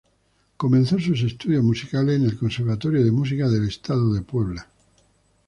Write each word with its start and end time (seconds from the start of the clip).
Comenzó 0.57 0.97
sus 0.97 1.21
estudios 1.21 1.63
musicales 1.63 2.15
en 2.15 2.23
el 2.25 2.35
Conservatorio 2.35 3.05
de 3.05 3.11
Música 3.11 3.47
del 3.49 3.67
Estado 3.67 4.11
de 4.15 4.23
Puebla. 4.23 4.67